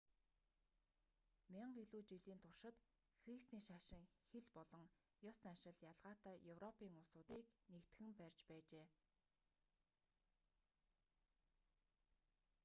[1.55, 2.75] мянга илүү жилийн туршид
[3.23, 4.85] христийн шашин хэл болон
[5.29, 8.87] ёс заншил ялгаатай европын улсуудыг нэгтгэн барьж байжээ